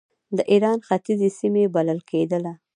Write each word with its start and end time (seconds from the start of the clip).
د 0.37 0.39
ایران 0.51 0.77
ختیځې 0.87 1.29
سیمې 1.39 1.63
بلل 1.75 1.99
کېدله. 2.09 2.53